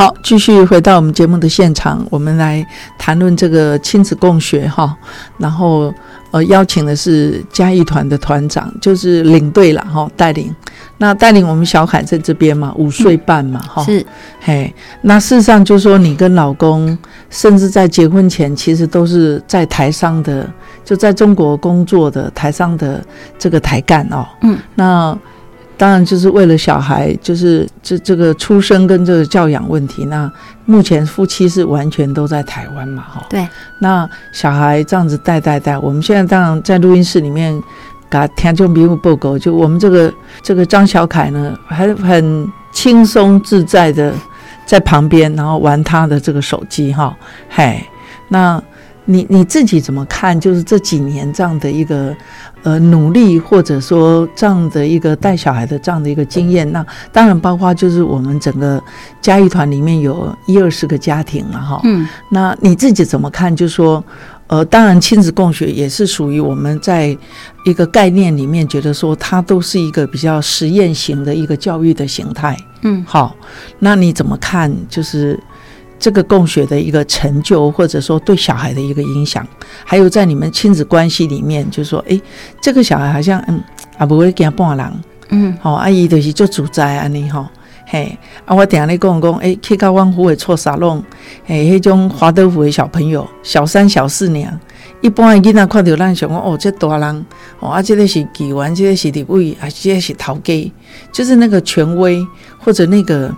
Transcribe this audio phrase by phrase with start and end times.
[0.00, 2.66] 好，继续回到我们节目的现场，我们来
[2.96, 4.96] 谈论这个亲子共学哈。
[5.36, 5.92] 然后
[6.30, 10.56] 呃，邀请的是嘉义团的团长，就是领队了哈，带领。
[10.96, 13.84] 那带领我们小凯在这边嘛，五岁半嘛哈。
[13.84, 14.02] 是，
[14.40, 16.96] 嘿，那事实上就是说，你跟老公
[17.28, 20.50] 甚至在结婚前，其实都是在台上的，
[20.82, 23.04] 就在中国工作的台上的
[23.38, 24.26] 这个台干哦。
[24.40, 25.18] 嗯，那。
[25.80, 30.04] 当然，就是为了小孩，就是这这个出生跟这个教养问题。
[30.04, 30.30] 那
[30.66, 33.24] 目前夫妻是完全都在台湾嘛，哈。
[33.30, 33.48] 对。
[33.78, 37.58] 那小孩这样子带带带，我们现在当然在录音室里面，
[38.10, 40.12] 给听众朋友报告，就我们这个
[40.42, 44.12] 这个张小凯呢，还很轻松自在的
[44.66, 47.16] 在旁边，然后玩他的这个手机，哈，
[47.48, 47.82] 嘿，
[48.28, 48.62] 那。
[49.10, 50.38] 你你自己怎么看？
[50.38, 52.14] 就是这几年这样的一个
[52.62, 58.80] 呃努力，或者说这样的一个带小孩的这样的一个经验，那当然包括就是我们整个
[59.20, 61.80] 家义团里面有一二十个家庭了哈。
[61.82, 63.54] 嗯，那你自己怎么看？
[63.54, 64.02] 就说
[64.46, 67.16] 呃，当然亲子共学也是属于我们在
[67.64, 72.56] 一个概念里面，觉得说它都是一个比较实验型的一个教育的形态。
[72.82, 73.34] 嗯，好，
[73.80, 74.72] 那你怎么看？
[74.88, 75.36] 就是。
[76.00, 79.46] 这个供血的一个成就，或者说对小孩的一个影响，
[79.84, 82.18] 还有在你们亲子关系里面，就说，哎，
[82.62, 83.62] 这个小孩好像，嗯，
[83.98, 84.92] 啊，不会他半人，
[85.28, 87.46] 嗯，好，阿姨就是做主宰安尼吼，
[87.86, 91.04] 嘿，啊，我定下咧讲讲，哎，去到湾湖的错沙龙，
[91.44, 94.58] 嘿，迄种华德福的小朋友，小三、小四娘，
[95.02, 97.26] 一般的囡仔看到咱想讲，哦，这大人，
[97.58, 100.72] 哦，啊，这个是议员，这个是立位，啊，这个是头家，
[101.12, 102.26] 就是那个权威
[102.58, 103.30] 或者那个。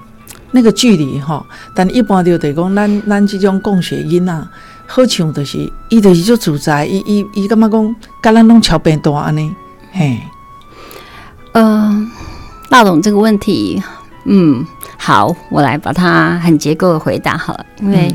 [0.55, 4.47] 那个距离哈，但一般就得讲，咱咱这种共学因啊，
[4.87, 9.51] 好像就是，伊就是做住在，伊伊伊干嘛讲，甲咱拢桥边多安尼，
[9.93, 10.21] 嘿，
[11.55, 12.07] 嗯，
[12.69, 13.83] 大董这个问题，
[14.27, 14.67] 嗯，
[14.99, 18.15] 好，我来把它很结构的回答好了，因为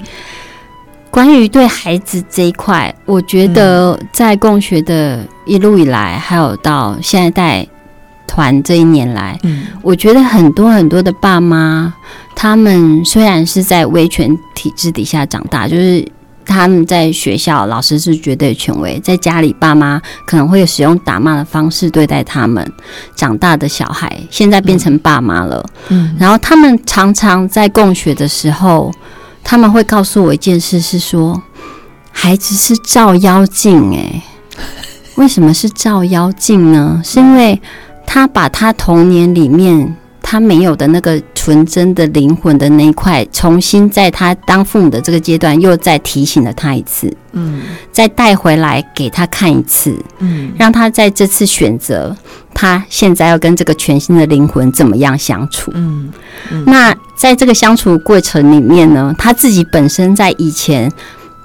[1.09, 7.67] 关于对孩子这一块，我觉得在共学的一路以来，还有到现在带
[8.27, 11.91] 团这一年来，嗯，我觉得很多很多的爸妈。
[12.39, 16.07] 他们虽然是在威权体制底下长大，就是
[16.45, 22.71] 他们在学校老师是绝对权威，在家里爸妈可能会使用打骂的方式对待他们。
[23.15, 28.93] 长大的小孩现在变成爸妈了，嗯，然后他们常常在共学的时候，
[29.43, 31.41] 他们会告诉我一件事，是说
[32.11, 34.21] 孩子是照妖镜，诶，
[35.15, 37.01] 为什么是照妖镜呢？
[37.03, 37.59] 是因为
[38.05, 39.97] 他把他童年里面。
[40.29, 41.17] 他没有的那个
[41.47, 52.13] 纯真的灵魂的那一块，重新在他当父母的这个阶段，又再提醒了他一次，嗯，再带回来给他看一次，嗯，让他在这次选择，
[52.53, 56.11] 他现在要跟这个全新的灵魂怎么样相处，嗯，
[56.65, 60.91] 那在这个相处过程里面呢，他自己本身在以前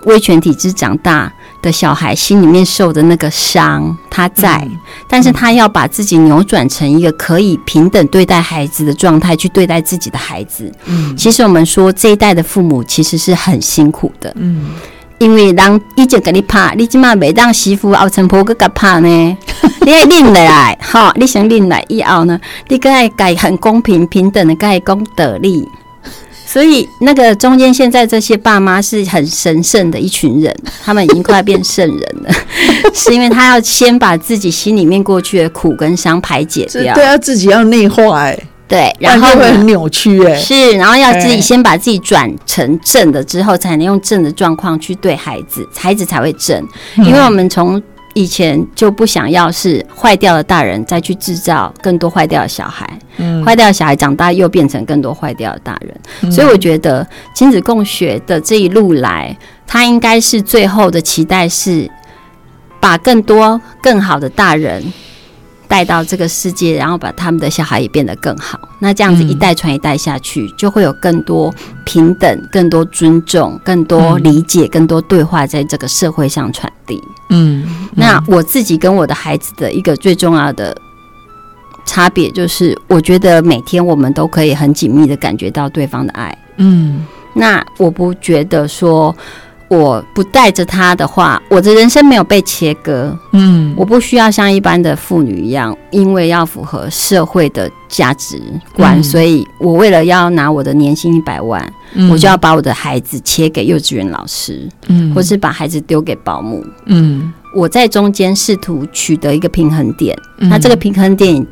[0.06, 1.32] 威权体制长大。
[1.62, 4.68] 的小孩心里面受的那个伤，他在，
[5.08, 10.70] 但是他要把自己扭转成一个可以平等对待孩子的状态，去对待自己的孩子。
[10.86, 14.32] 嗯，其实我们说这一代的父母其实是很辛苦的。
[14.36, 14.72] 嗯，
[15.18, 19.36] 因为当一直给你怕，你起码没当媳妇熬成婆个个怕呢，
[19.86, 25.68] 你要拎来，好，你想忍来以后呢，你该该很公平平等的该公得利。
[26.52, 30.54] 所以，那个中间现在这些爸妈是很神圣的一群人，
[30.84, 32.30] 他们已经快变圣人了，
[32.92, 46.62] 是因为他要先把自己心里面过去的苦跟伤排解掉，对，要自己要内化，哎，对，然后会很扭曲，哎，是，然后要自己先把自己转成正的之后，才能用正的状况去对孩子，孩子才会正，
[46.98, 47.82] 因为我们从。
[48.14, 52.86] 以前就不想要是坏掉的大人再去制造更多坏掉的小孩，
[53.16, 59.36] 嗯，坏掉的小孩长大又变成更多坏掉的大人，所以我觉得亲子共学的这一路来，
[59.66, 61.90] 他应该是最后的期待是
[62.80, 64.82] 把更多更好的大人。
[65.72, 68.60] 带到这个世界，然后把他们的小孩也变得更好。
[68.78, 71.50] 那这样子一代传一代下去，就会有更多
[71.86, 77.02] 平等、更多尊重、更多理解、更多对话在这个社会上传递。
[77.30, 77.64] 嗯，
[77.96, 80.76] 那我自己跟我的孩子的一个最重要的
[81.86, 86.36] 差别，就是我觉得每天我们都可以很紧密的感觉到对方的爱。
[86.58, 89.16] 嗯，那我不觉得说。
[89.72, 93.16] 我不带着他的话，我的人生没有被切割。
[93.32, 98.38] 嗯，我不需要像一般的妇女一样，因为要符合社会的价值
[98.74, 101.72] 观，所以我为了要拿我的年薪一百万，
[102.10, 106.62] 我就要把我的孩子切给幼稚园老师，嗯，或是把孩子丢给保姆。
[106.84, 110.14] 嗯，我在中间试图取得一个平衡点。
[110.36, 111.46] 那这个平衡点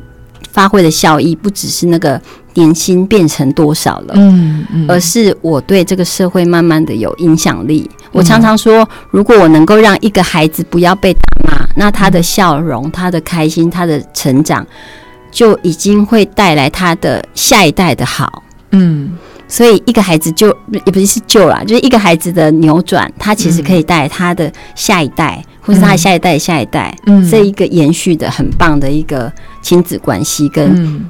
[0.51, 2.21] 发挥的效益，不只是那个
[2.53, 7.89] 年薪变成多少了，嗯嗯，而是我对这个社会慢慢的有影响力。
[8.11, 14.65] 我常常说，如果我能够让一个孩子不要被打骂，那他的笑容、他的开心、他的成长，
[15.31, 18.43] 就已经会带来他的下一代的好。
[18.71, 19.17] 嗯。
[19.47, 27.29] 所以一个孩子就也不是救啦，就是一个孩子的扭转，他其实可以带来他的下一代，或是他下一代下一代，嗯。
[27.29, 29.29] 这一个延续的很棒的一个
[29.61, 31.05] 亲子关系，跟嗯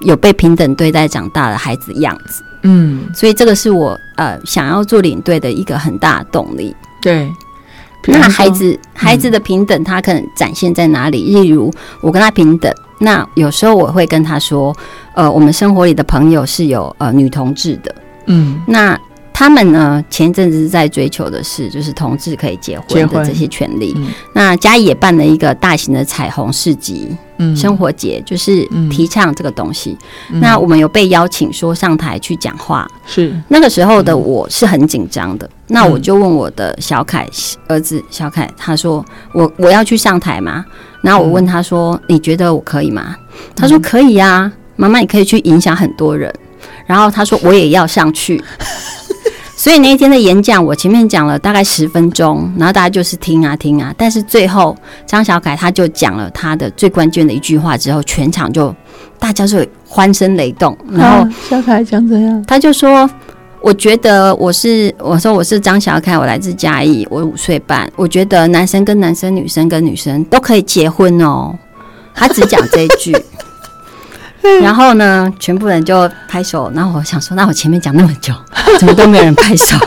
[0.00, 2.42] 有被平等对待长大的孩子样子。
[2.62, 6.74] 嗯，所以这个是我呃想要做领队的一个很大的动力。
[7.00, 7.30] 对。
[8.08, 11.24] 那孩子孩子的平等，他可能展现在哪里？
[11.34, 14.72] 例如我跟他平等，那有时候我会跟他说，
[15.16, 17.92] 呃，我们生活里的朋友是有呃女同志的，
[18.26, 18.96] 嗯那
[19.38, 23.92] 他们呢前一阵子在追求的是就是同志可以结结婚婚的这些权利。
[23.94, 29.94] 嗯那嘉义也办了一个大型的彩虹市集、嗯生活节，就是嗯提倡这个东西。
[30.30, 37.28] 嗯那我们有被邀请说上台去讲话，是那个时候的我是很紧张的，那嗯我就问我的小凯
[37.68, 39.04] 儿子小凯，他说
[39.34, 40.64] 我我要去上台吗？
[41.02, 43.14] 然后我问他说，你觉得我可以吗？
[43.54, 46.32] 他说可以呀、妈妈你可以去影响很多人。
[46.86, 48.42] 然后他说我也要上去。
[49.66, 58.72] 所以那一天的演讲，我前面讲了大概十分钟，然后大家就是听啊听啊，但是最后张小凯他就讲了他的最关键的一句话之后，全场就
[59.18, 62.40] 大家就欢声雷动，然后啊小凯讲怎样？
[62.46, 63.10] 他就说
[63.60, 67.90] ：“我觉得我是我说我是张小凯，我来自嘉义，我五岁半。
[67.96, 71.52] 我觉得男生跟男生、女生跟女生都可以结婚哦。”
[72.14, 73.12] 他只讲这一句，
[74.62, 76.70] 然后呢，全部人就拍手。
[76.74, 78.32] 然后我想说，那我前面讲那么久，
[78.78, 79.76] 怎么都没有人拍手？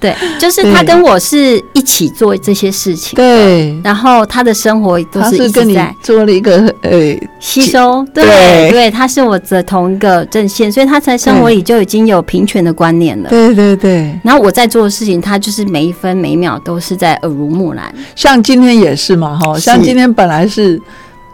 [0.00, 13.30] 对，就是他跟我是一起做这些事情，对，然后他的生活都是跟你直在做了一个呃，吸收，对对对，他是我的同一个阵线，所以他在生活里就已经有平权的观念了。
[13.30, 17.90] 对对对，然后我在做的事情，他就是每一分每一秒都是在耳濡目染。
[18.14, 20.78] 像今天也是嘛，哈，像今天本来是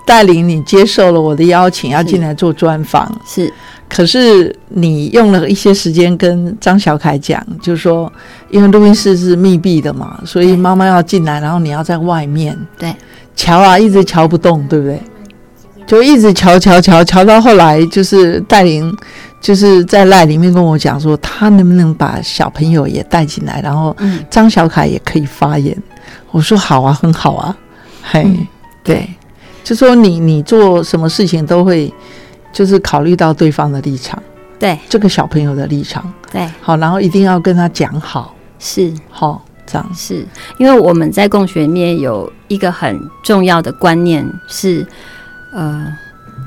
[0.04, 3.52] 带领你接受了我的邀请，要进来做专访，是。
[3.88, 8.12] 可是你用了一些时间跟张小凯讲，就是说，
[8.48, 12.94] 因为录音室是密闭的嘛，所以妈妈要进来，然后你要在外面对。
[13.34, 15.00] 瞧啊，一直瞧不动，对不对？
[15.86, 18.96] 就一直瞧瞧瞧瞧到后来，就是带领，
[19.40, 25.76] 就是在赖里面跟我讲说，他能不能把小朋友也带进来，然后嗯，张小凯也可以发言。
[26.30, 27.56] 我说好啊，很好啊，
[28.02, 28.46] 嘿，嗯。
[28.84, 29.08] 对，
[29.62, 31.92] 就说你你做什么事情都会，
[32.52, 34.22] 就是考虑到对方的立场，
[34.58, 34.78] 对。
[34.88, 36.48] 这个小朋友的立场，对。
[36.60, 38.92] 好，然后一定要跟他讲好，是。
[39.08, 40.26] 好，这样，是，
[40.58, 44.86] 因为我们在共学里面有一个很重要的观念是，
[45.52, 45.86] 呃。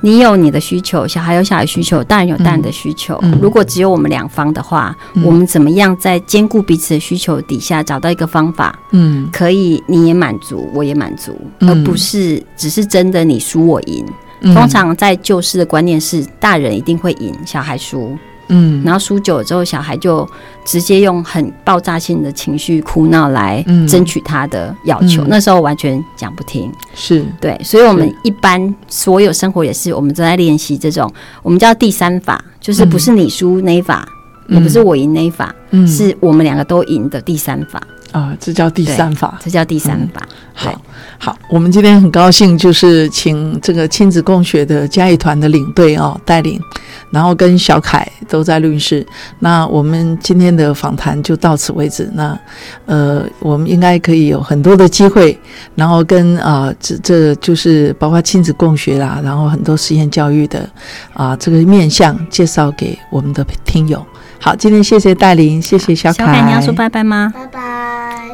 [0.06, 3.18] 你有你的需求，小孩有小孩需求，大人有大人的需求。
[3.22, 3.40] 嗯。
[3.42, 5.24] 如果只有我们两方的话，嗯。
[5.24, 9.30] 我们怎么样在兼顾彼此的需求底下找到一个方法，嗯。
[9.32, 11.70] 可以你也满足，我也满足，嗯。
[11.70, 14.06] 而不是只是真的你输我赢。
[14.42, 14.54] 嗯。
[14.54, 18.18] 通常在旧式的观念是，大人一定会赢，小孩输，
[18.50, 20.28] 嗯，然后输久了之后，小孩就
[20.66, 23.88] 直接用很爆炸性的情绪哭闹来嗯。
[23.88, 25.24] 争取他的要求。
[25.24, 25.28] 嗯。
[25.30, 34.08] 那时候完全讲不听，是，对，所以我们一般所有生活也是，我们都在练习这种，我们叫第三法，就是不是你输那一法，
[34.48, 35.88] 也不是我赢那一法，嗯。
[35.88, 37.82] 是我们两个都赢的第三法，
[38.14, 39.38] 啊，这叫第三法。
[39.44, 40.22] 这叫第三法。
[40.22, 40.82] 对好，
[41.18, 46.62] 好，我们今天很高兴，就是请这个亲子共学的嘉义团的领队哦带领，
[47.10, 49.04] 然后跟小凯都在录音室。
[49.40, 52.08] 那我们今天的访谈就到此为止。
[52.14, 52.40] 那
[52.86, 55.36] 呃，我们应该可以有很多的机会，
[55.74, 60.70] 然后跟啊、这这就是包括亲子共学啦，然后很多实验教育的
[61.14, 64.06] 啊、这个面向介绍给我们的听友。
[64.40, 67.34] 好，今天谢谢戴琳，谢谢小凯，小凯，你要说拜拜吗？
[67.34, 67.53] 拜拜。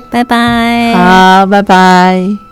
[0.09, 0.93] 拜拜。
[0.93, 2.48] 好，拜拜。